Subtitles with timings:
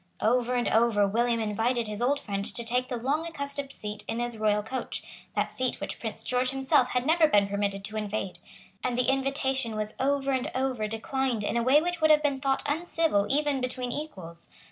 [0.21, 4.19] Over and over William invited his old friend to take the long accustomed seat in
[4.19, 5.03] his royal coach,
[5.35, 8.39] that seat which Prince George himself had never been permitted to invade;
[8.83, 12.41] and the invitation was over and over declined in a way which would have been
[12.41, 14.49] thought uncivil even between equals.